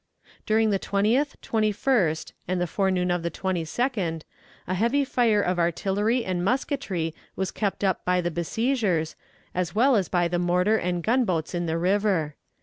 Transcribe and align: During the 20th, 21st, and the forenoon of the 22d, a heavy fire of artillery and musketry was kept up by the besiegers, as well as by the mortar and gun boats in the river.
During 0.47 0.71
the 0.71 0.79
20th, 0.79 1.35
21st, 1.43 2.31
and 2.47 2.59
the 2.59 2.65
forenoon 2.65 3.11
of 3.11 3.21
the 3.21 3.29
22d, 3.29 4.23
a 4.65 4.73
heavy 4.73 5.05
fire 5.05 5.43
of 5.43 5.59
artillery 5.59 6.25
and 6.25 6.43
musketry 6.43 7.13
was 7.35 7.51
kept 7.51 7.83
up 7.83 8.03
by 8.03 8.19
the 8.19 8.31
besiegers, 8.31 9.15
as 9.53 9.75
well 9.75 9.95
as 9.95 10.09
by 10.09 10.27
the 10.27 10.39
mortar 10.39 10.77
and 10.77 11.03
gun 11.03 11.23
boats 11.23 11.53
in 11.53 11.67
the 11.67 11.77
river. 11.77 12.35